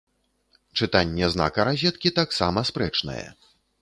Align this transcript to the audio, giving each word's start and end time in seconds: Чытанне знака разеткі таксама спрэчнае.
Чытанне 0.79 1.29
знака 1.35 1.65
разеткі 1.69 2.13
таксама 2.19 2.65
спрэчнае. 2.71 3.21